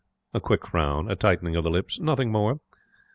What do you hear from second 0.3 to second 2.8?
A quick frown. A tightening of the lips. Nothing more.